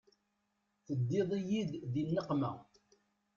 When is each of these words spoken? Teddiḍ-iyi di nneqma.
Teddiḍ-iyi 0.85 1.61
di 1.91 2.03
nneqma. 2.05 2.51